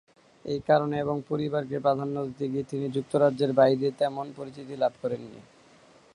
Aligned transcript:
এই 0.45 0.59
কারণে 0.67 0.95
এবং 0.99 1.15
পরিবারকে 1.29 1.77
প্রাধান্য 1.79 2.15
দিতে 2.27 2.45
গিয়ে 2.51 2.69
তিনি 2.71 2.85
যুক্তরাজ্যের 2.89 3.51
বাইরে 3.53 3.87
তেমন 3.91 4.25
পরিচিতি 4.37 4.73
লাভ 4.75 4.93
করেননি। 5.01 5.39